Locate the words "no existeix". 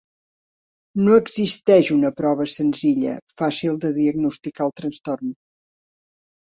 1.07-1.91